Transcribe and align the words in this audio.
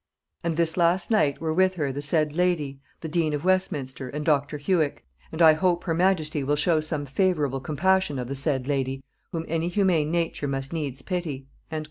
And 0.43 0.57
this 0.57 0.77
last 0.77 1.11
night 1.11 1.39
were 1.39 1.53
with 1.53 1.75
her 1.75 1.91
the 1.91 2.01
said 2.01 2.33
lady, 2.33 2.79
the 3.01 3.07
dean 3.07 3.35
of 3.35 3.45
Westminster, 3.45 4.09
and 4.09 4.25
Dr. 4.25 4.57
Huick, 4.57 5.05
and 5.31 5.43
I 5.43 5.53
hope 5.53 5.83
her 5.83 5.93
majesty 5.93 6.43
will 6.43 6.55
show 6.55 6.81
some 6.81 7.05
favorable 7.05 7.59
compassion 7.59 8.17
of 8.17 8.27
the 8.27 8.35
said 8.35 8.67
lady, 8.67 9.03
whom 9.31 9.45
any 9.47 9.67
humane 9.67 10.09
nature 10.09 10.47
must 10.47 10.73
needs 10.73 11.03
pity." 11.03 11.45